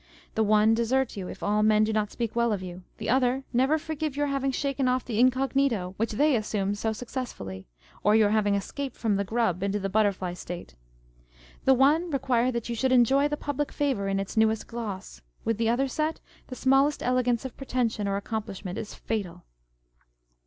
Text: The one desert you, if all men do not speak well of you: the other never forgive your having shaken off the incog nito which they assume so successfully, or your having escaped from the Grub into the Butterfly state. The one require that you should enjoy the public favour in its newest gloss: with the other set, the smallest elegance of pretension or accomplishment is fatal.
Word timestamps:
The 0.33 0.41
one 0.41 0.73
desert 0.73 1.15
you, 1.15 1.27
if 1.27 1.43
all 1.43 1.61
men 1.61 1.83
do 1.83 1.93
not 1.93 2.09
speak 2.09 2.35
well 2.35 2.51
of 2.51 2.63
you: 2.63 2.81
the 2.97 3.07
other 3.07 3.43
never 3.53 3.77
forgive 3.77 4.17
your 4.17 4.25
having 4.25 4.49
shaken 4.49 4.87
off 4.87 5.05
the 5.05 5.19
incog 5.23 5.53
nito 5.55 5.93
which 5.97 6.13
they 6.13 6.35
assume 6.35 6.73
so 6.73 6.91
successfully, 6.91 7.67
or 8.03 8.15
your 8.15 8.31
having 8.31 8.55
escaped 8.55 8.95
from 8.97 9.15
the 9.15 9.23
Grub 9.23 9.61
into 9.61 9.77
the 9.79 9.89
Butterfly 9.91 10.33
state. 10.33 10.73
The 11.65 11.75
one 11.75 12.09
require 12.09 12.51
that 12.51 12.67
you 12.67 12.73
should 12.73 12.91
enjoy 12.91 13.27
the 13.27 13.37
public 13.37 13.71
favour 13.71 14.07
in 14.07 14.19
its 14.19 14.35
newest 14.35 14.65
gloss: 14.65 15.21
with 15.45 15.59
the 15.59 15.69
other 15.69 15.87
set, 15.87 16.19
the 16.47 16.55
smallest 16.55 17.03
elegance 17.03 17.45
of 17.45 17.55
pretension 17.55 18.07
or 18.07 18.15
accomplishment 18.17 18.79
is 18.79 18.95
fatal. 18.95 19.43